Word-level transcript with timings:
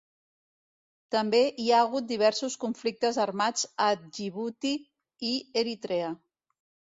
També 1.15 1.41
hi 1.63 1.67
ha 1.71 1.81
hagut 1.87 2.07
diversos 2.11 2.55
conflictes 2.63 3.19
armats 3.27 3.67
a 3.89 3.91
Djibouti 4.07 4.73
i 5.35 5.35
Eritrea. 5.65 6.11